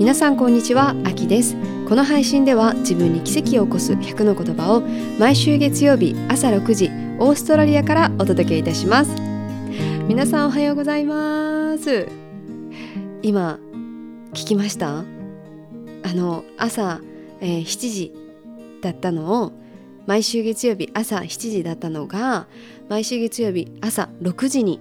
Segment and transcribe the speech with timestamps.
[0.00, 1.54] 皆さんこんにちはあきです。
[1.86, 4.80] この配信では自分に奇跡を起こす100の言葉を
[5.18, 6.86] 毎週月曜日朝6時
[7.18, 9.14] オーストラリアからお届けいたします。
[10.08, 12.08] 皆さんおはようございます。
[13.20, 13.58] 今
[14.32, 15.00] 聞きました？
[15.00, 15.04] あ
[16.14, 17.02] の朝、
[17.42, 18.14] えー、7時
[18.80, 19.52] だったのを
[20.06, 22.48] 毎週月曜日朝7時だったのが
[22.88, 24.80] 毎週月曜日朝6時に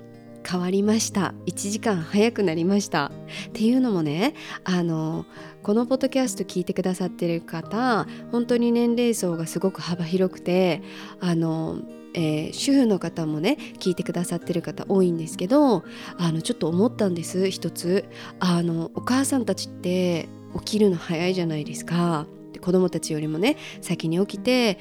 [0.50, 1.36] 変わりました。
[1.45, 3.11] 1時間早くなりました。
[3.50, 4.33] っていうのもね
[4.64, 5.25] あの
[5.61, 10.82] このポッドキャスト聞いてくださってる方本当に年齢層がすごく幅広くて
[11.19, 11.79] あの
[12.15, 15.83] えー、主婦の方もね聞いてくださってる方多いんですけど
[16.18, 18.05] あのちょっと思ったんです一つ。
[18.39, 20.27] あのお母さんたちって
[20.57, 22.25] 起きるの早いじゃないですか。
[22.61, 24.79] 子供たちよりもね先に起きて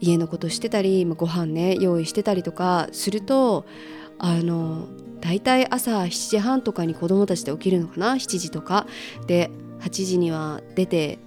[0.00, 3.64] 家のことしてたりご飯ね用意してたりとかすると
[4.22, 4.86] あの
[5.20, 8.86] 大体朝7時半とかに子供たちで起きるのかな？7時とか
[9.26, 11.18] で8時には出て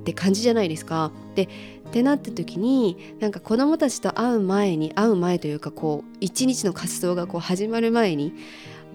[0.00, 1.12] って感じじゃないですか。
[1.36, 1.48] でっ
[1.92, 8.32] てなった時になんか子供たちと会う前に会う前というかこう一日の活動がこう始まる前に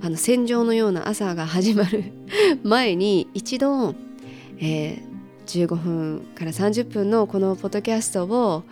[0.02, 2.12] あの戦場のような朝が始まる
[2.64, 3.96] 前に一度、
[4.60, 8.64] えー、15分から30分のこのポッドキャストを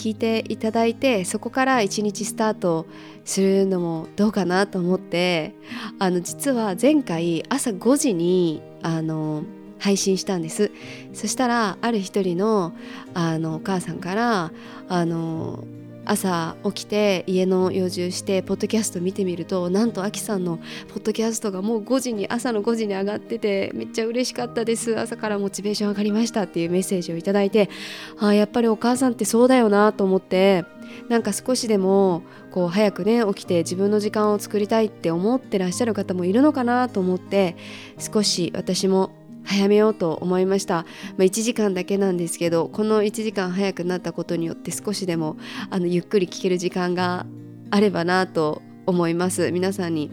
[0.00, 2.86] 聞いていただいてそこから一日スタート
[3.26, 5.54] するのもどうかなと思って
[5.98, 9.44] あの実は前回朝5時にあの
[9.78, 10.70] 配信したんです。
[11.12, 12.72] そしたらある一人の
[13.12, 14.52] あのお母さんから
[14.88, 15.64] あの
[16.10, 20.56] 朝起きて家の用事をしてポッドキャスト見てみるとなんとあきさんの
[20.88, 24.98] ポッドキャストがもう5時に朝の5時に上がっててめっちゃ嬉しかったです。
[24.98, 27.70] 朝からモチベーション上がりましたっていうメッセージを頂いて
[28.18, 30.64] あやっぱりお母さんってそうだよなと思って
[31.08, 37.54] なんか少しでもこう早くね起きて自分の時間を作りたいって思ってらっしゃる方もいるのかなと思って
[37.98, 39.12] 少し私も
[39.44, 40.84] 早めようと思いました、ま
[41.20, 45.36] あ、1時間だけなんですけどこの1時間早くなったことによって少しでも
[45.70, 47.26] あのゆっくり聞ける時間が
[47.70, 49.52] あればなと思います。
[49.52, 50.10] 皆さんに、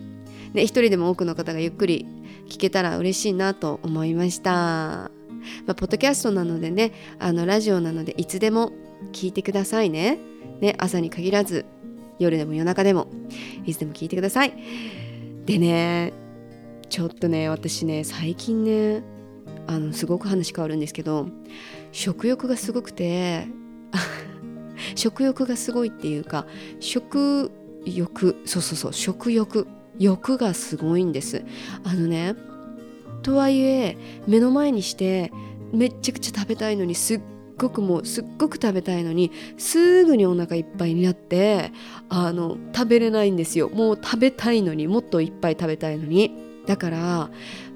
[0.53, 2.05] ね、一人でも多くの方がゆっくり
[2.47, 5.11] 聞けたら嬉しいなと思いました、ま
[5.69, 8.71] あ、ポッドキャストなのでねあのラジオなのでいつでも
[9.11, 10.19] 聞いてくださいね。
[10.61, 11.65] ね朝に限らず
[12.19, 13.07] 夜でも夜中でも
[13.65, 14.53] いつでも聞いてください。
[15.45, 16.13] でね
[16.89, 19.16] ちょっとね私ね最近ね
[19.67, 21.27] あのすごく話変わるんですけど
[21.91, 23.47] 食欲がすごくて
[24.95, 26.47] 食欲がすごいっていうか
[26.79, 27.51] 食
[27.85, 29.67] 欲そうそうそう食欲
[29.99, 31.43] 欲がすごいんです。
[31.83, 32.35] あのね
[33.23, 33.97] とはいえ
[34.27, 35.31] 目の前にして
[35.73, 37.21] めっちゃくちゃ食べたいのにすっ
[37.57, 41.71] ごくもうすっごく食べたいのにすぐにお腹いっぱいになって
[42.09, 43.69] あの食べれないんですよ。
[43.69, 46.31] もう食べたいのにもっといっぱい食べたいのに。
[46.67, 47.29] だから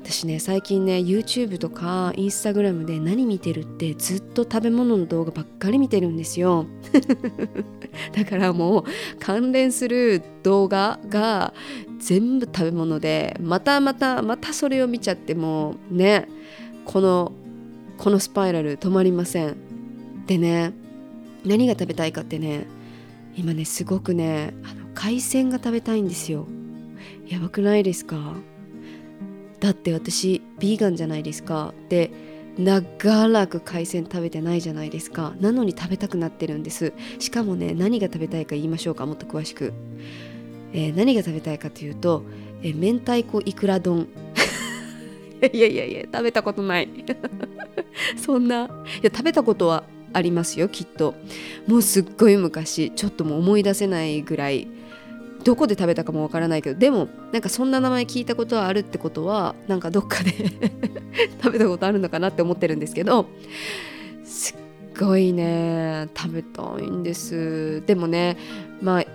[0.04, 6.66] 私ね最近ね YouTube とか Instagram で何見てるってずっと食べ物の動画ばっかり見てるんですよ。
[8.14, 8.84] だからもう
[9.20, 11.54] 関連する動画が
[12.00, 16.28] 全部食べ物でまたまたまたそれを見ちゃってもね
[16.86, 17.32] この
[17.98, 19.56] このスパイラル止まりません。
[20.26, 20.74] でね
[21.46, 22.66] 何が食べたいかってね
[23.36, 26.48] 今ねすごくねあの海鮮が食べたいんですよ。
[27.28, 28.36] やばくないですか？
[29.62, 31.74] だって私ビーガンじゃないですか。
[31.88, 32.12] で
[32.58, 35.34] 長らく海鮮食べてないじゃないですか。
[35.40, 36.94] なのに食べたくなってるんです。
[37.20, 39.72] しかもね何が食べたいか言いましょうかもっと詳しく、
[40.74, 42.24] えー、何が食べたいかというと、
[42.64, 44.08] えー、明太子いくら丼。
[45.54, 46.90] いやいやいや食べたことない。
[48.18, 48.66] そんな。
[48.66, 51.14] いや食べたことはありますよきっと。
[51.68, 52.92] もうすっごい昔。
[52.96, 54.68] ちょっともう思い出せないぐらい。
[55.44, 60.32] どこで食べたかもわからないけどでもなんかそんな名前聞いたことはあるってことはなんかどっかで
[61.44, 63.28] 食べたことあるのかなって思ってるんですけど
[64.24, 67.84] すっごいね食べたいんです。
[67.86, 68.38] でもね
[68.82, 69.06] まあ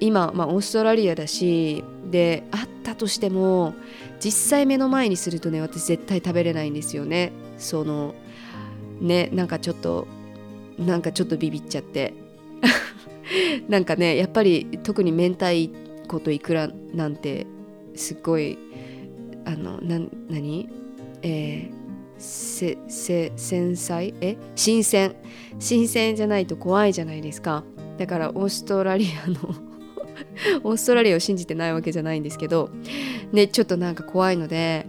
[0.00, 3.74] 今、まあ、オーストラリアだしであったとしても
[4.18, 7.32] 実際目の前にするとね私絶対食べれないんですよね。
[7.58, 8.14] その
[9.00, 10.06] ねなんかちょっと
[10.78, 12.21] なんかちょっとビビっちゃって。
[13.68, 15.46] なんかねやっぱり特に明太
[16.08, 17.46] 子といくらなんて
[17.94, 18.58] すっごい
[19.44, 19.98] あのな
[20.28, 20.68] 何？
[21.22, 21.82] えー
[22.18, 24.14] せせ繊細？
[24.20, 24.36] え？
[24.54, 25.16] 新鮮。
[25.58, 27.64] 新鮮じゃないと怖いじゃないですか。
[27.98, 29.54] だからオーストラリアの
[30.64, 32.70] オーストラリアを信じてないわけじゃないんですけど
[33.32, 34.86] ねちょっとなんか怖いので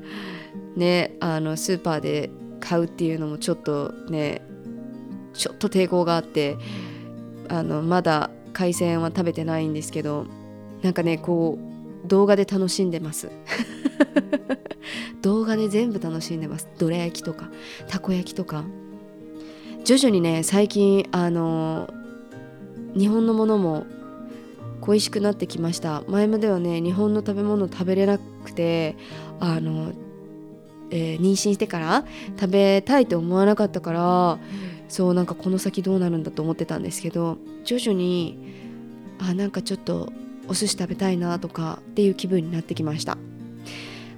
[0.76, 2.30] ねあのスーパーで
[2.60, 4.42] 買うっていうのもちょっとね
[5.34, 6.58] ちょっと抵抗があって
[7.50, 10.26] あのまだ海鮮は食べてないんですけど
[10.82, 11.58] なんかねこ
[12.06, 13.30] う動画で楽しんでます。
[15.22, 16.68] 動画で全部楽しんでます。
[16.78, 17.50] どら焼きとか
[17.88, 18.66] たこ焼きとか。
[19.86, 21.90] 徐々にね最近あの
[22.98, 23.86] 日本のものも
[24.80, 26.04] 恋しくなってきました。
[26.08, 28.96] 前まではね日本の食べ物食べれなくて
[29.40, 29.94] あの、
[30.90, 32.06] えー、妊娠してから
[32.40, 34.40] 食べたいと思わなかったから
[34.94, 38.38] そうなんかこの先どうなるんだと思ってたんですけど徐々に
[39.18, 40.14] あなんかちょっと
[40.48, 43.18] お寿司食べたいなとかっていう気分になってきました。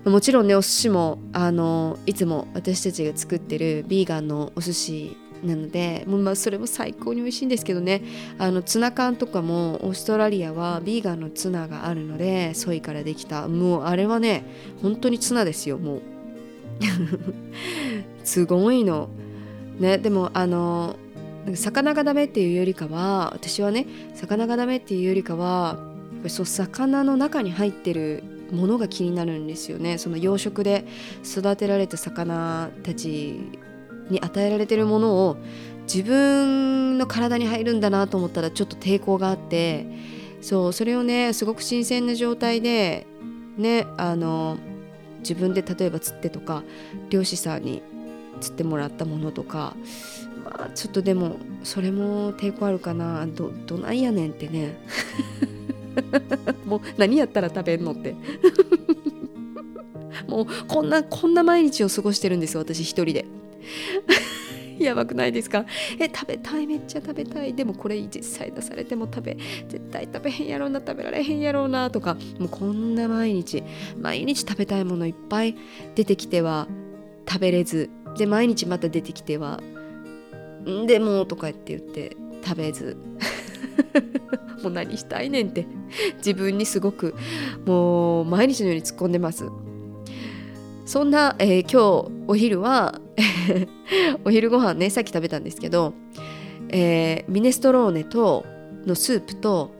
[0.04, 8.02] もちろんねお寿司もあのいつも私たちが作ってるビーガンのお寿司なのでもうまあそれも最高に美味しいんですけどね。
[8.38, 14.44] あのツナ缶とかもオーストラリアはビーガンのツナがあるのでソイからできたもうあれはね
[14.82, 16.02] 本当にツナですよもう。
[18.26, 19.08] すごいの。
[19.80, 20.98] ねでもあの
[21.54, 23.86] 魚がダメっていうよりかは私はね
[24.16, 25.78] 魚がダメっていうよりかは
[26.14, 29.98] やっぱそう魚の中に入ってるものが気になるんですよね。
[29.98, 30.86] その養殖で
[31.24, 33.40] 育てられた魚たち
[34.10, 35.38] に与えられてるものを
[35.84, 39.86] 自分の体に入るんだなと思ったらちょっと抵抗があって
[40.42, 43.06] そうそれをねすごく新鮮な状態で
[43.58, 44.58] ねあの
[45.20, 46.64] 自分で例えば釣ってとか
[47.10, 47.82] 漁師さんに
[48.42, 49.76] 釣ってもらったものとか
[50.44, 53.26] まあちょっとでもそれも抵抗あるかな。
[53.28, 54.78] どどないやねんってね。
[56.66, 58.16] もう何やったら食べんのって。
[60.28, 63.26] もうこんなこんな毎日を過ごしてるんですよ私一人で。
[64.78, 65.66] やばくないですか？
[66.00, 67.54] え食べたいめっちゃ食べたい。
[67.54, 69.38] でもこれ実際出されても食べ
[69.70, 72.16] 絶対食べへんやろうな食べられへんやろうなとか。
[72.40, 73.64] もうこんな毎日
[74.00, 75.56] 毎日食べたいものいっぱい
[75.96, 76.68] 出てきては
[77.28, 79.62] 食べれずで毎日また出てきては
[80.68, 82.98] んでもとか言って言って食べず
[84.64, 85.68] もう何したいねんって
[86.18, 87.16] 自分にすごく
[87.66, 89.46] もう毎日のように突っ込んでます
[90.86, 93.00] そんな、えー、今日お昼は
[94.24, 95.94] お昼ご飯ねさっき食べたんですけど、
[96.70, 98.46] えー、ミネストローネと
[98.86, 99.72] のスープと、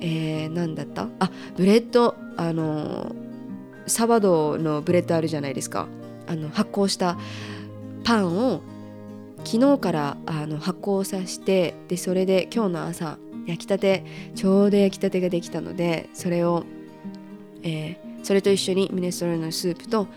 [0.00, 1.08] えー、何だった？
[1.18, 3.14] あ bread あの
[3.86, 5.86] sourdough の bread あるじゃないですか。
[6.26, 7.16] あの発酵した
[8.08, 8.62] パンを
[9.44, 14.02] 昨日からあの発酵させてでそれで今日の朝焼きたて
[14.34, 16.64] ちょうど焼きたてができたのでそれを、
[17.62, 20.08] えー、それと一緒にミネストローネのスープと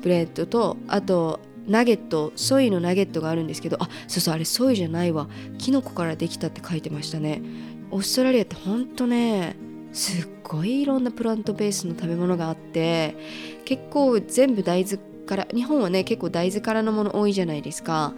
[0.00, 5.28] bread とあとナゲット soy のナゲットがあるんですけどあそうそうあれ soy じゃないわ。
[5.58, 7.42] キノコからできたって書いてましたね。
[7.90, 9.56] オーストラリアってほんとね
[9.92, 13.16] すっごいいろんなプラントベースの食べ物があって
[13.64, 14.98] 結構全部大豆
[15.30, 18.14] から日本はね結構大豆からのもの多いじゃないですか。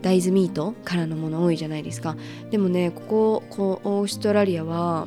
[0.00, 2.16] 大豆ミートからのもの多いじゃないですか。
[2.50, 5.06] でもねこここオーストラリアは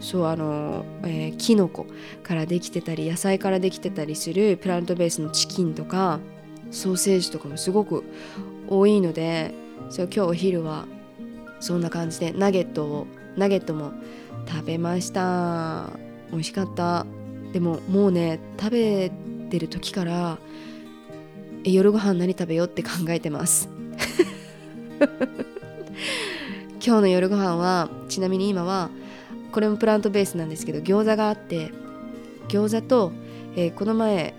[0.00, 1.86] そうあの、えー、キノコ
[2.24, 6.18] からできてたり野菜からできてたりするプラントベースのチキンとか
[6.72, 8.02] ソーセージとかもすごく
[8.68, 9.54] 多いので
[9.90, 10.86] そう今日お昼は
[11.60, 13.06] そんな感じでナゲットを
[13.36, 13.92] ナゲットも
[14.48, 15.90] 食べました。
[16.32, 17.06] 美味しかった。
[17.52, 19.10] でももうね食べ
[19.48, 20.38] てる時から
[21.72, 23.68] 夜ご飯何食べようって考えてます。
[26.84, 28.90] 今日の夜ご飯はちなみに今は
[29.52, 31.70] これもプラントベースなんですけど餃子があって
[32.48, 33.12] 餃子と、
[33.56, 34.34] えー、この前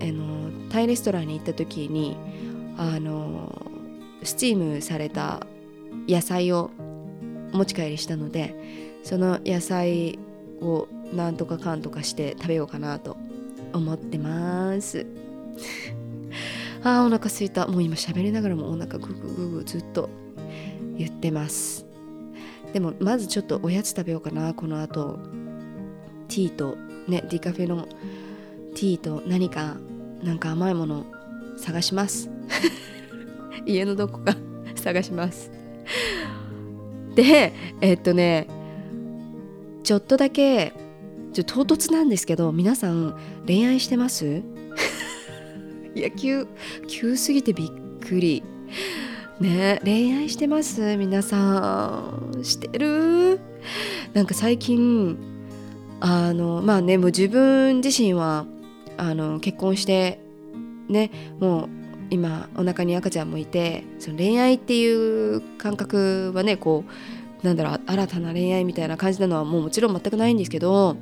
[0.00, 2.16] あのタイレストランに行った時に
[2.76, 3.66] あの
[4.22, 5.46] スチームされた
[6.08, 6.70] 野菜を
[7.52, 8.54] 持ち帰りしたので
[9.04, 10.18] その野菜
[10.60, 13.16] をなんとかかんとかして食べようかなと
[13.72, 15.06] 思ってます。
[16.84, 17.66] あーお腹すいた。
[17.68, 20.10] もう今喋りながらもお腹ググググずっと
[20.96, 21.86] 言ってます。
[22.72, 24.52] でもまずちょっとおやつ食べようかな。
[24.54, 25.18] この後
[26.28, 27.86] ティーとねディカフェの
[28.74, 29.76] ティーと何か
[30.22, 31.06] なんか甘いもの
[31.56, 32.30] 探します。
[33.66, 34.34] 家のどこか
[34.74, 35.50] 探します。
[37.14, 38.48] でえっとね
[39.84, 40.72] ちょっとだけ
[41.32, 43.14] ちょ唐突なんですけど皆さん
[43.46, 44.42] 恋愛してます？
[45.94, 46.46] いや急
[46.88, 47.70] 急すぎてびっ
[48.00, 48.42] くり。
[49.40, 50.96] ね恋愛してます？
[50.96, 52.44] 皆さん。
[52.44, 53.40] してる？
[54.12, 55.18] なんか最近
[56.00, 58.46] あのまあねもう自分自身は
[58.96, 60.20] あの結婚して
[60.88, 61.68] ねもう
[62.10, 66.84] 今お腹に赤ちゃんもいてその恋愛っていう感覚はねこ
[67.42, 70.96] うなんだろう新たな恋愛みたいな感じなのはもうもちろん全くないんですけど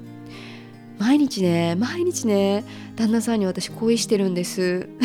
[1.00, 2.64] 毎日ね毎日ね
[2.94, 4.88] 旦那さんに私恋してるんです。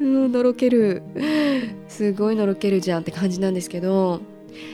[0.00, 1.02] うんのろける。
[1.88, 4.20] すごいのろけるじゃんって感じなんですけど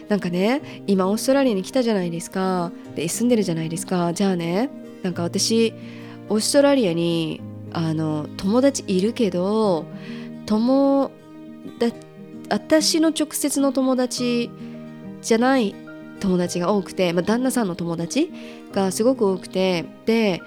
[0.08, 2.70] なんかね今オーストラリアに来たじゃないですか。
[2.94, 4.12] で住んでるじゃないですか。
[4.12, 4.68] じゃあね
[5.02, 5.72] なんか私
[6.28, 7.40] オーストラリアに
[7.72, 9.86] あの友達いるけど
[10.44, 11.10] 友
[11.78, 11.88] だ
[12.50, 14.50] 私の直接の友達
[15.22, 15.74] じゃない
[16.20, 18.30] 友達が多くて、まあ、旦那さんの友達
[18.74, 20.42] がすごく多くてで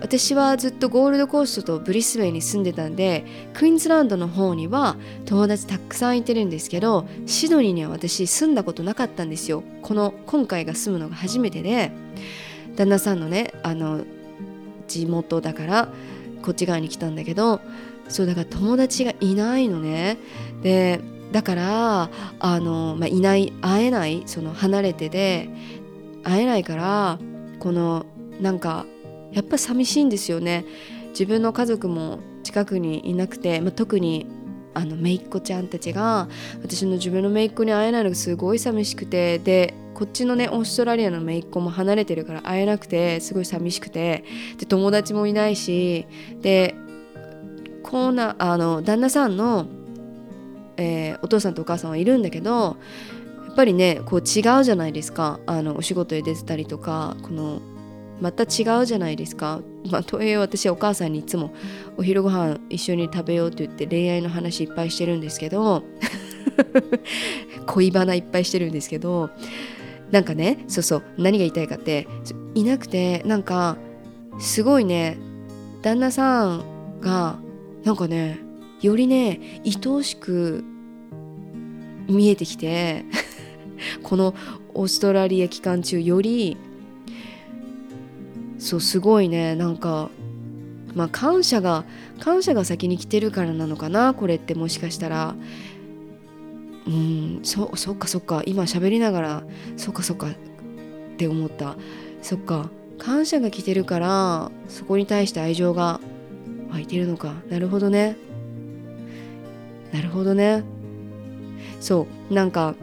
[0.00, 3.24] 私はずっとゴールドコーストとブリスベンに住んでたんで
[3.54, 9.62] クイーンズランドの方には友達たくさんいてるんですけどシドニーには私住んだことなかったんですよ。
[9.80, 11.92] この今回が住むのが初めてで
[12.74, 14.04] 旦那さんのねあの
[14.88, 15.88] 地元だから
[16.42, 17.60] こっち側に来たんだけど
[18.08, 20.18] そうだから友達がいないのね。
[20.62, 21.00] で
[21.30, 22.10] だから
[22.40, 25.48] あの、まあ、いない会えないその離れてで
[26.24, 27.18] 会えないから
[27.62, 28.06] この
[28.40, 28.86] なんか
[29.30, 30.64] やっぱ寂しいんですよね。
[31.10, 34.26] 自分の家族も近くにいなくて、まあ、特に
[34.74, 36.28] あの姪っ子ちゃんたちが
[36.62, 44.24] 私の自分の姪っ子に会えないのがすごい寂しくてでこっちのねオーストラリアの姪っ子も離れてるから会えなくてすごい寂しくて
[44.58, 46.06] で友達もいないし
[46.40, 46.74] で
[47.84, 49.68] こんなあの旦那さんの
[50.76, 52.76] えー、お父さんとお母さんはいるんだけど
[53.54, 57.60] ぱりねこう違うじゃないですかあのお仕事で出てたりとかこの
[58.20, 59.60] また違うじゃないですか。
[59.90, 61.52] まあ、とはいえ私はお母さんにいつも
[61.96, 65.82] お昼ご飯一緒に食べようって言って恋愛の話いっぱいしてるんですけど
[67.66, 69.30] 恋バナいっぱいしてるんですけど
[70.12, 72.06] なんかねそうそう何が言いたいかって
[72.54, 73.76] いなくてなんか
[74.38, 75.18] すごいね
[75.82, 77.40] 旦那さんが
[77.82, 78.38] なんかね
[78.80, 80.64] よりね愛おしく
[82.08, 83.04] 見えてきて
[84.02, 84.34] この
[84.74, 86.56] オーストラリア期間中より
[88.58, 89.56] そうすごいね。
[89.56, 90.08] なんか
[90.94, 91.84] まあ感謝が
[92.20, 95.34] 感謝が先に来てるからなのかなこれってもしかしたら。
[96.84, 98.42] うんそそっかそっか。
[98.46, 99.42] 今喋りながら
[99.76, 100.28] そっかそっか。
[100.28, 100.32] っ
[101.16, 101.76] て思った。
[102.22, 102.70] そっか。
[102.98, 106.00] 感謝が来てるからそこに対して愛情が
[106.70, 107.34] 湧いてるのか。
[107.50, 108.16] なるほどね。
[109.92, 110.62] なるほどね。
[111.80, 112.74] そうなんか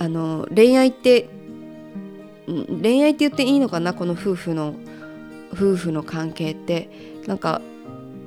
[0.00, 1.28] あの恋愛って
[2.48, 3.94] 恋愛って言っていいのかな？
[3.94, 4.74] この夫婦の
[5.52, 6.90] 夫婦の関係って。
[7.26, 7.60] なんか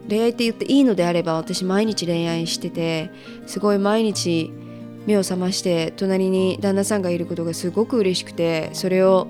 [0.08, 3.10] 恋愛って言っていいのであれば私毎日恋愛してて
[3.48, 4.52] すごい毎日
[5.08, 9.28] 目を覚まして隣に旦那さんがいることがすごく嬉しくてそれを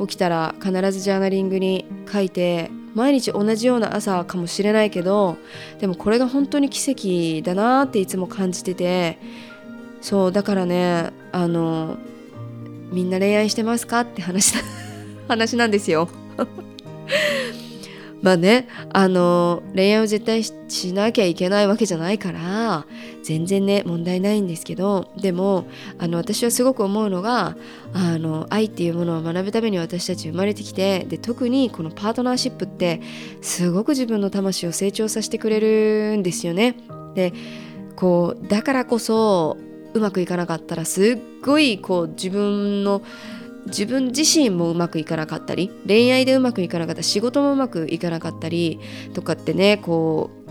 [0.00, 5.36] 起きたら必ずジャーナリングに書いて毎日同じような朝かもしれないけど
[5.80, 9.18] でもこれが本当に奇跡だなっていつも感じてて。
[10.00, 11.96] そうだからねあの
[12.92, 14.54] みんな恋愛してますかって話
[15.26, 16.08] 話なんですよ
[18.22, 22.86] まあねあの恋愛を絶対しなきゃいけないわけじゃないから
[23.24, 25.66] 全然ね問題ないんですけどでも
[25.98, 27.56] あの私はすごく思うのが
[27.92, 33.00] あの愛っていうものを学ぶために私たち生まれてきてで特にこのパートナーシップって
[33.42, 36.76] すごく自分の魂を成長させてくれるんですよね。
[37.16, 37.32] で
[37.96, 39.56] こうだからこそ
[39.94, 43.02] うまくいかなかったらすっごいこう自分の
[43.66, 48.78] 自分自身もうまくいかなかったり恋愛でうまくいかなかった仕事もうまくいかなかったり
[49.14, 50.44] とかってねこう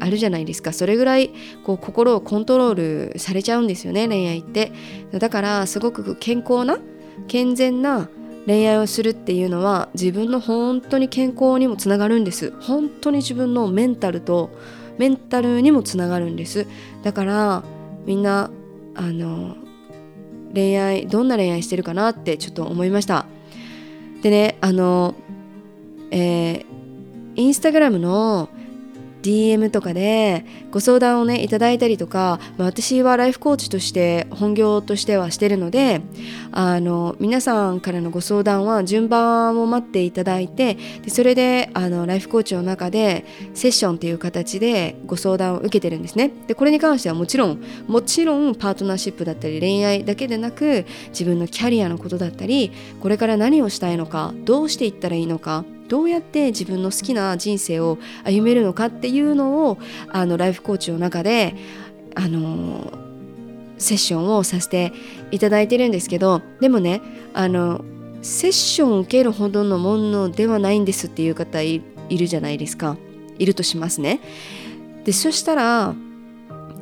[0.00, 0.72] あるじゃないですか。
[0.72, 1.30] それぐらい
[1.64, 4.72] こう心をコントロールされちゃうんですよね恋愛って。
[5.12, 6.78] だからすごく健康な
[7.26, 8.08] 健全な
[8.46, 12.52] 恋愛をするっていうのは自分の本当に健康にもつながるんです。
[12.60, 14.50] 本当に自分のメンタルと
[14.98, 16.66] メンタルにもつながるんです。
[17.02, 17.64] だから
[18.06, 18.50] みんな
[18.98, 19.56] あの
[20.52, 23.26] 恋愛どんな恋愛してるかなってちょっと思いました。
[24.22, 25.14] でねあの
[26.10, 26.64] えー、
[27.36, 28.48] インスタグラムの
[29.22, 36.00] DM とかでご相談をねいただいたりとか、まあ、私はライフコーチとして本業としてはしてるので
[36.52, 46.30] あの皆さんからのご相談は順番を待っていただいてでそれであのライフコーチの中でセッションっていう形でご相談を受けてるんですね。
[46.46, 59.78] でこれに関してはもちろんもちろんパートナーシップだったり恋愛だけでなく自分のキャリアのことだったりこれから何をしたいのかどうしていったらいいのかどうやって自分の好きな人生を歩めるのかっていうのを
[60.08, 61.54] あのライフコーチの中で
[62.14, 62.92] あの
[63.78, 64.92] セッションをさせて
[65.30, 67.00] いただいてるんですけどでもね
[67.32, 67.84] あの
[68.22, 72.96] セッションを受けるほどのものではないんですっていう方いるじゃないですか。
[73.38, 74.20] いるとしますね。
[75.04, 75.94] でそしたら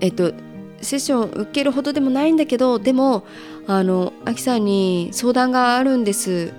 [0.00, 0.32] えっと
[0.80, 3.24] セッションを受けるほどでもないんだけどでも
[3.66, 6.52] あのアキさんに相談があるんです。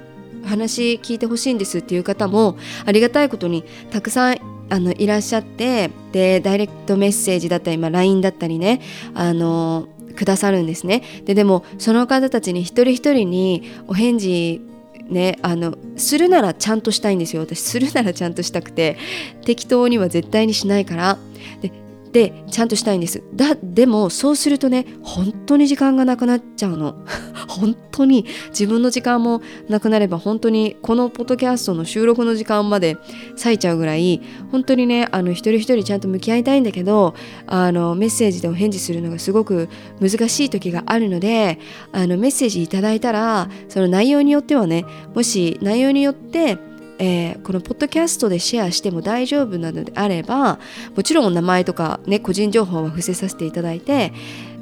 [0.48, 4.38] 話聞いてほしいんですっていう方もありがたいことにたくさん
[4.70, 8.82] あのいらっしゃってでダイレクトメッセージだったり、まあ、LINE だったりね
[9.14, 11.04] あのくださるんですね。
[11.26, 14.62] ででもその方たちに一人一人にお返事
[15.10, 17.44] ねあのするならちゃんとしたいんですよ。
[17.44, 18.98] 私するならちゃんとしたくて
[19.46, 21.18] 適当には絶対にしないから。
[21.62, 21.72] で
[22.12, 23.24] でちゃんとしたいんです。
[23.34, 26.96] だでもそうするとね本当に時間がなくなっちゃうの。
[27.48, 32.98] 本当に自分の時間もなくなれば本当にこのポッドキャストの収録の時間まで
[33.36, 34.22] 割いちゃうぐらい
[34.52, 37.16] 本当にねあの一人一人ちゃんと向き合いたいんだけど
[37.48, 41.60] あのメッセージでお返事するのがすごく難しい時があるので
[41.92, 44.86] あのメッセージいただいたらその内容によってはね
[45.16, 46.58] もし内容によって
[47.00, 50.60] えー、このポッドキャストでシェアしても大丈夫なのであれば
[50.96, 54.14] もちろん名前とか、ね、個人情報は伏せさせていただいて、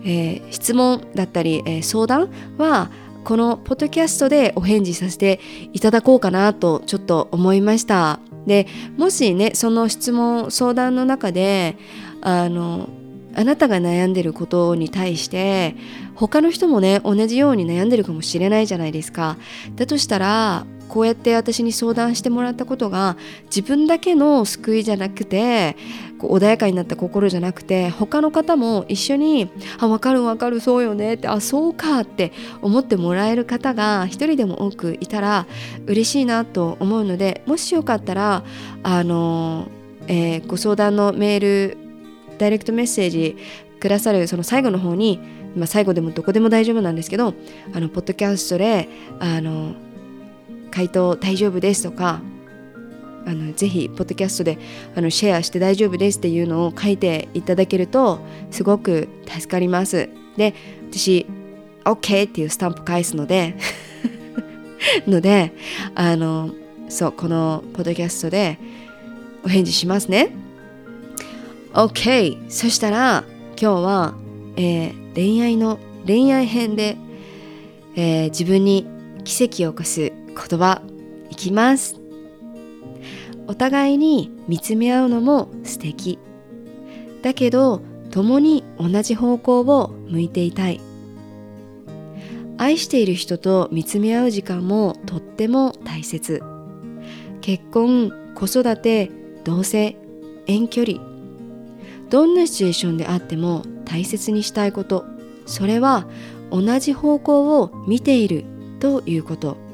[0.04, 2.92] えー、質問だったり、えー、相談は
[3.24, 5.40] このポッドキャストでお返事させて
[5.74, 8.20] いただこうかなとちょっと思いました。
[8.46, 11.78] でもしねその質問相談の中で
[12.22, 12.90] あの
[13.34, 15.76] あなたが悩んでることに対して
[16.14, 19.38] 他の人もね同じように悩んでるかもしれないじゃないですか。
[19.76, 25.76] だとしたらこうやって私に相談してもらったことが自分だけの救いじゃなくて
[26.18, 29.50] こう穏やかになった心じゃなくて他の方も一緒に
[29.80, 35.48] 「あ分かる分かるそうよね」って「あそうか」って思ってもらえる方が一人でも多くいたら
[35.86, 38.44] 嬉しいなと思うのでもしよかったら
[38.84, 39.68] あの、
[40.08, 41.78] えー、ご相談のメール
[42.38, 43.38] ダイレクトメッセージ
[43.80, 45.20] くださるその最後の方に、
[45.56, 47.34] まあ、最後でもどこでも大丈夫なんですけど
[47.74, 48.90] あのポッドキャストで
[49.20, 49.76] あの
[50.76, 52.22] 回答大丈夫ですとか
[53.26, 54.60] あのぜひポッドキャストで
[54.94, 58.20] あのシェアして大丈夫ですっていうのを書いていただけると
[58.52, 60.10] すごく助かります。
[60.36, 60.54] で
[60.92, 61.26] 私
[61.86, 63.56] OK っていうスタンプ返すので
[65.08, 65.54] ので
[65.96, 66.52] あの
[66.90, 68.60] そうこのポッドキャストで
[69.44, 70.30] お返事しますね。
[71.74, 73.24] OK そしたら
[73.60, 74.14] 今日は、
[74.58, 76.98] えー、恋愛の恋愛編で、
[77.96, 78.86] えー、自分に
[79.24, 80.82] 奇跡を起こす言葉
[81.30, 82.00] いきます。
[83.48, 86.20] お互いに見つめ合うのも素敵。
[87.22, 87.82] だけど
[88.12, 90.82] 共に同じ方向を向いていたい。
[92.58, 96.42] 愛している人と見つめ合う時間もとっても大切。
[97.42, 99.12] 結婚子育て
[99.44, 99.96] 同棲
[100.48, 101.00] 遠距離。
[102.10, 105.06] どんなシチュエーションであっても大切にしたいこと。
[105.46, 106.08] それは
[106.52, 108.46] 同じ方向を見ている
[108.80, 109.65] ということ。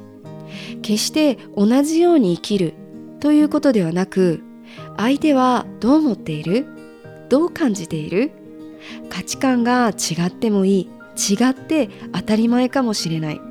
[0.81, 2.73] 決して同じように生きる
[3.19, 4.43] ということではなく
[4.97, 6.65] 相手はどう思っている？
[7.29, 8.31] どう感じている？
[9.09, 13.41] 価値観が違ってもいい違って当たり前かもしれない。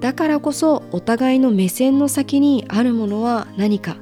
[0.00, 3.96] だからこそお互いの目線の先にあるものは何か？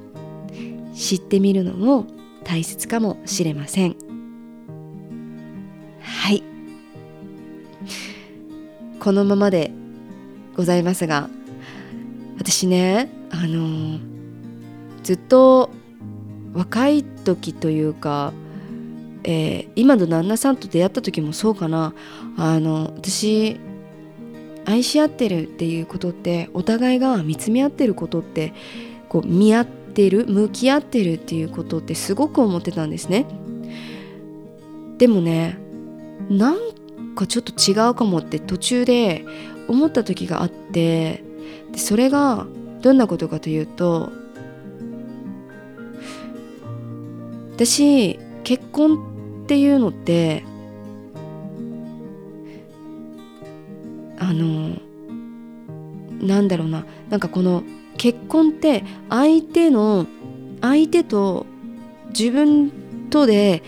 [0.95, 2.07] 知ってみるのも
[2.45, 3.97] 大切かもしれません。
[6.03, 6.43] はい。
[8.99, 9.73] このままで
[10.57, 11.31] ございますが
[12.41, 14.01] 私ねあの
[15.03, 15.69] ずっと
[16.55, 18.33] 若い時というか、
[19.25, 21.95] えー、今の旦那さんと出会った時もそうかな。
[22.39, 23.61] あの私
[24.65, 28.55] 愛し合ってるっていうことってお互いが見つめ合ってることって
[29.11, 33.27] こう見合ってる向き合ってるっていうことってすごく思ってたんですね。
[34.97, 35.59] でもね
[36.31, 36.57] なん
[37.15, 39.27] かちょっと違うかもって途中で
[39.69, 41.23] 思った時があって
[41.73, 42.47] でそれが
[42.81, 44.11] どんなことかというと
[47.53, 50.45] 私結婚っていうのって
[54.19, 54.77] あの
[56.21, 57.63] なんだろうななんかこの
[57.97, 60.07] 結婚って相手の
[60.61, 61.47] 相手と
[62.09, 62.71] 自分
[63.11, 63.63] とで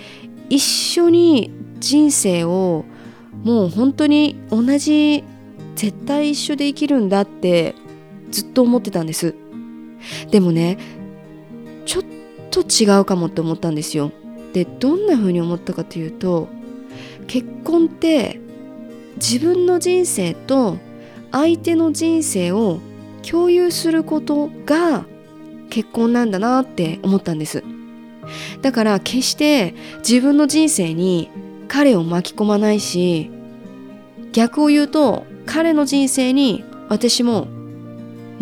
[0.48, 2.84] 一緒に人生を
[3.44, 5.24] もう本当に同じ
[5.74, 7.74] 絶対一緒で生きるんだって
[8.32, 9.34] ずっと思ってたんです。
[10.30, 10.78] でもね
[11.84, 12.04] ちょっ
[12.50, 14.10] と違うかもって思ったんですよ。
[14.52, 16.48] でどんな風に思ったかというと
[17.26, 18.40] 結婚って
[19.16, 20.78] 自分の人生と
[21.30, 22.80] 相手の人生を
[23.28, 25.04] 共有することが
[25.70, 27.62] 結婚なんだなって思ったんです。
[28.60, 31.30] だから決して自分の人生に
[31.68, 33.30] 彼を巻き込まないし
[34.32, 37.48] 逆を言うと彼の人生に私も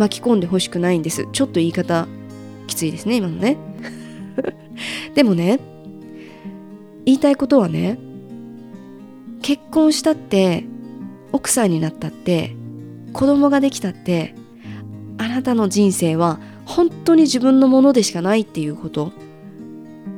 [0.01, 1.29] 巻き込んでほしくないんです。
[1.33, 2.09] ちょっと言い方
[2.67, 3.59] きついですね今のね。
[5.15, 5.61] でもね
[7.05, 7.99] 言いたいことはね
[9.43, 10.65] 結婚したって
[11.33, 12.57] 奥さんになったって
[13.13, 14.35] 子供ができたって
[15.19, 19.13] あなたの人生は本当に自分のものでしかないっていうこと。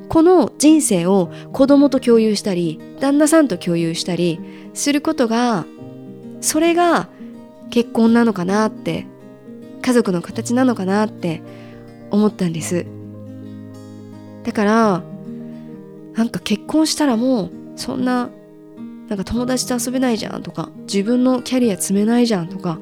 [0.09, 4.39] この人生を子供と共有したり旦那さんと共有したり
[4.75, 5.65] することが
[6.43, 7.09] それが
[7.71, 9.07] 結婚なのかなって
[9.83, 11.43] 家族の形なのかなって
[12.11, 12.87] 思ったんです。
[14.45, 15.03] だから
[16.15, 18.31] なんか結婚したらもうそんな
[19.09, 22.79] なんか友達と遊べないじゃんとか自分のキャリア積めないじゃんとか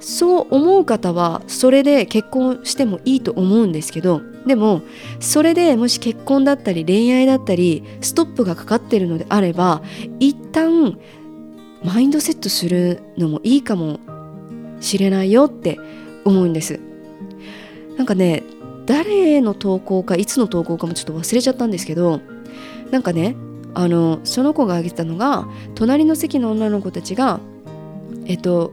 [0.00, 4.82] そう思う方はそれで結婚してもいいと思うんですけどでも
[5.20, 9.82] それでもし結婚だったり恋愛だったりストップがかかってるのであれば
[10.18, 10.98] 一旦
[11.84, 14.00] マインドセットするのもいいかも
[14.80, 15.78] しれないよって
[16.24, 16.80] 思うんです。
[17.96, 18.42] なんかね
[18.86, 22.20] 誰の投稿かいつの投稿かもちょっと忘れちゃったんですけど
[22.90, 23.36] なんかね
[23.74, 27.40] あのその子が挙げてたのが隣の席の女の子たちが
[28.26, 28.72] えっと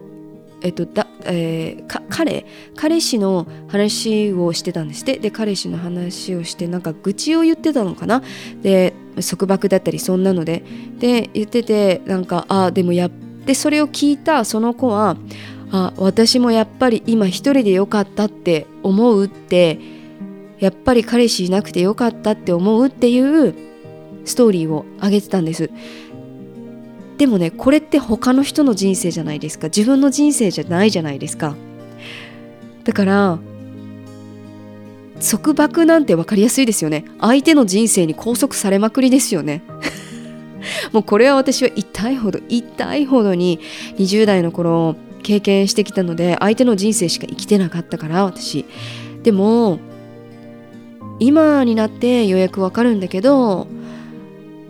[0.62, 5.04] えっとだえー、彼彼氏の話をしてたんです。
[5.04, 8.22] ってで彼氏の話をしてなんか愚痴を言ってたのかな？
[8.62, 8.94] で
[9.30, 10.64] 束縛だったりそんなので。
[10.98, 15.16] で言っててなんかあでもやってそれを聞いたその子は
[15.72, 19.80] あ私もやっぱり今一人でよかったって思うって
[20.60, 23.56] やっぱり彼氏いなくてよかったって思うっていう
[24.26, 25.70] ストーリーを上げてたんです。
[27.18, 29.68] でもねこれって他の人の人生じゃないですか。
[29.68, 31.56] 自分の人生じゃないじゃないですか。
[32.84, 33.40] だから
[35.20, 37.06] 束縛なんて分かりやすいですよね。
[37.20, 39.64] 相手の人生に拘束されまくりですよね。
[40.92, 43.60] もうこれは私は痛いほど痛いほどに
[43.98, 48.66] 20代の頃経験してきたので相手の人生しか生きてなかったから私。
[49.24, 49.80] でも
[51.20, 53.68] 今になってようやくわかるんだけど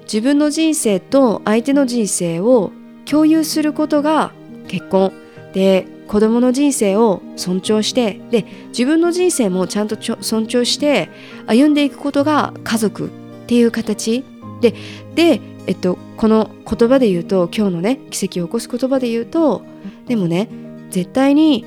[0.03, 2.71] 自分の人生と相手の人生を
[3.05, 4.31] 共有することが
[4.67, 5.11] 結婚。
[5.53, 11.09] で子供の人生を尊重してで自分の人生もちゃんと尊重して
[11.45, 13.09] 歩んでいくことが家族っ
[13.45, 14.23] ていう形。
[14.61, 14.73] で
[15.15, 19.63] で、えっと、この言葉で言うと今日のね奇跡を起こす言葉で言うと
[20.07, 20.49] でもね
[20.89, 21.65] 絶対に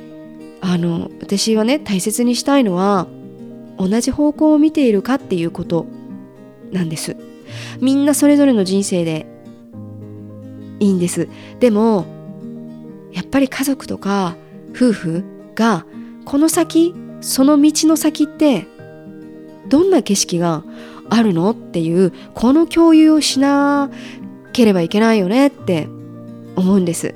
[0.60, 3.06] あの私はね大切にしたいのは
[3.78, 5.86] 同じ方向を見ているかっていうこと
[6.72, 7.16] なんです。
[7.80, 9.26] みんなそれぞれの人生で
[10.80, 11.28] いいんです
[11.60, 12.06] でも
[13.12, 14.36] やっぱり家族とか
[14.74, 15.24] 夫婦
[15.54, 15.86] が
[16.24, 18.66] この先その道の先って
[19.68, 20.64] どんな景色が
[21.12, 21.50] あるの？
[21.50, 23.90] っていうこの共有をしな
[24.52, 25.88] ければいけないよねって
[26.56, 27.14] 思うんです。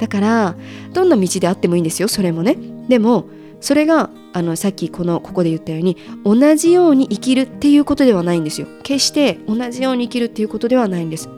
[0.00, 0.56] だから
[0.92, 2.56] どんな道であってもいいんですよそれもね。
[2.88, 3.26] でも
[3.60, 8.66] それがあのさっきこのここで言ったように同じように生きるっていうことではないんですよ。
[8.82, 11.28] 決して同じように生きるっていうことではないんです。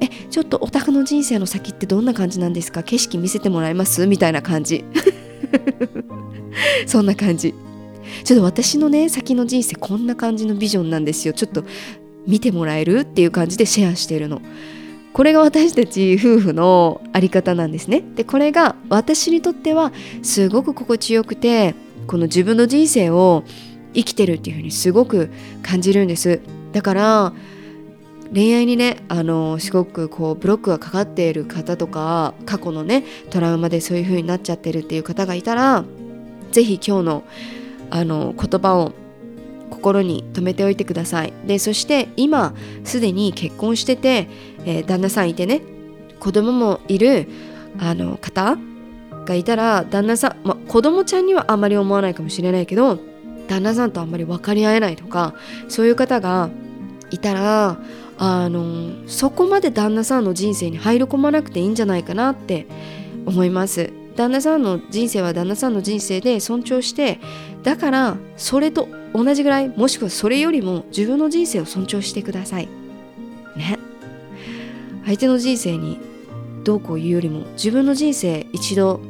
[0.00, 2.84] えちょっとオタクの人生の先ってどんな感じなんですか？
[2.84, 4.06] 景色見せてもらえます？
[4.06, 4.84] みたいな感じ。
[6.86, 7.52] そんな感じ。
[8.24, 11.34] ちょっと私のね先の人生こんな感じのビジョンなんですよ。
[11.34, 11.64] ちょっと
[12.26, 14.40] 見てもらえるっていう感じでシェアしているの。
[15.12, 18.02] これが私たち夫婦のあり方なんですね。
[18.16, 19.92] でこれが私にとっては
[20.22, 21.74] すごく心地よくて
[22.06, 23.44] この自分の人生を
[23.94, 25.30] 生きてるっていう風にすごく
[25.62, 26.40] 感じるんです。
[26.72, 27.32] だから
[28.34, 35.84] 恋愛にねあのすごくこうブロックがかかっている方とか過去のねトラウマでそういう風になっちゃってるっていう方がいたら
[36.52, 37.24] 是非今日の
[37.90, 38.92] あの言葉を
[39.70, 41.32] 心に留めておいてください。
[41.46, 44.28] でそして今すでに結婚してて、
[44.64, 45.62] えー、旦那さんいてね
[46.20, 47.28] 子供もいる
[47.78, 48.56] あの方
[49.26, 52.98] がいたら旦那さん、ま、子供ちゃんにはあんまり思わないかもしれないけど
[53.48, 55.34] 旦那さんとあんまり分かり合えないとか
[55.68, 56.48] そういう方が
[57.10, 57.78] いたら
[58.18, 62.66] あのそこまで旦那さんの人生に入り込まなくていいんじゃないかなって
[63.26, 64.05] 思います。
[64.16, 67.20] 旦那さんの人生は旦那さんの人生で尊重して
[67.62, 72.68] だからそれと同じぐらいもしくはそれよりも自分の人生を尊重してください。
[73.56, 73.78] ね。
[75.04, 75.98] 相手の人生に
[76.64, 79.00] どうこう言うよりも自分の人生一度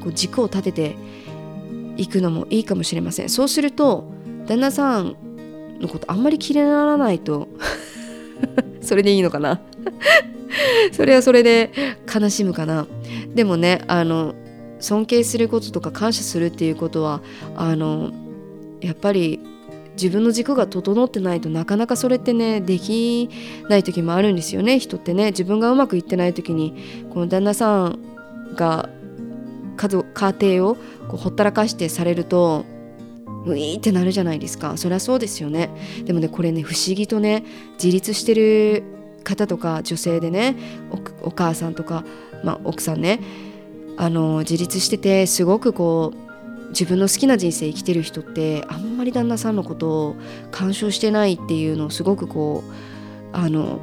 [0.00, 0.96] こう軸を立てて
[1.96, 3.28] いくのもいいかもしれません。
[3.28, 4.04] そうすると
[4.46, 5.16] 旦那さん
[5.80, 7.48] のことあんまり気にならないと
[8.80, 9.60] それでいいのかな？
[10.92, 11.70] それはそれで
[12.12, 12.86] 悲しむかな？
[13.34, 14.34] でもねあの
[14.82, 17.22] 尊敬することとか感謝するっていうことは
[17.56, 18.10] あの
[18.80, 19.40] やっぱり
[19.92, 23.30] 自分の軸が整ってないとなかなかそれってねでき
[23.68, 24.78] ない時もあるんですよね。
[24.78, 26.74] 人ってね自分がうまくいってない時に
[27.10, 27.98] この旦那さん
[28.56, 28.88] が
[29.76, 30.74] 家家庭を
[31.08, 32.64] こうほったらかしてされると
[33.46, 34.76] ういーってなるじゃないですか。
[34.76, 35.70] そりゃそうですよね。
[36.04, 38.82] でもねこれね不思議とね自立してる
[39.24, 40.56] 方とか女性でね
[41.22, 42.04] お母さんとか、
[42.44, 43.20] まあ、奥さんね
[44.02, 50.16] あの自立しててすごくこう自分の好きな人生生きてる人ってあんまり旦那さんのことを
[50.50, 52.72] 干渉してないっていうのをすごくこう
[53.32, 53.78] あの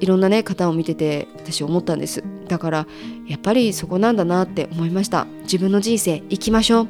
[0.00, 2.24] いろんなね方を見てて私思ったんです。
[2.48, 2.86] だから
[3.28, 5.28] やっぱりそこなんだなって思いました。
[5.42, 6.88] 自分の人生生きましょう。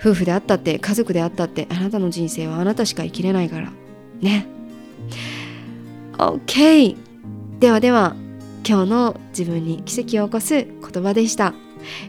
[0.00, 3.70] 夫婦であったって家族であったってあなたの人生はあなたしか生きれないから。
[4.22, 4.46] ね。
[6.16, 6.96] OK
[7.60, 8.16] ではでは
[8.66, 11.52] 今日の自分に奇跡を起こす言葉でした。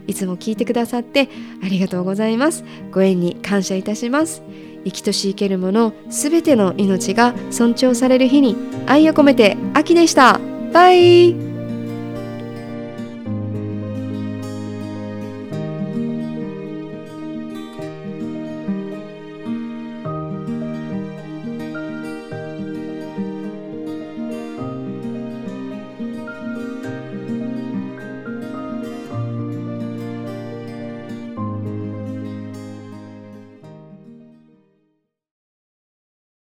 [0.07, 1.29] いつも聞いてくださって
[1.63, 2.63] ありがとうございます。
[2.91, 4.43] ご縁に感謝いたします。
[4.85, 10.39] 生きとし生けるものすべての命が尊重される日に愛を込めて秋でした。
[10.71, 11.56] バイ。